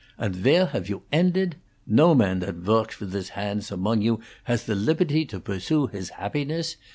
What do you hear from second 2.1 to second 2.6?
man that